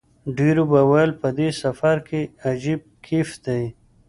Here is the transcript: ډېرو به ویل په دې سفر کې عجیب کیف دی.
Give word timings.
ډېرو 0.37 0.63
به 0.71 0.81
ویل 0.89 1.11
په 1.21 1.29
دې 1.37 1.49
سفر 1.61 1.95
کې 2.07 2.21
عجیب 2.47 2.81
کیف 3.05 3.29
دی. 3.45 3.63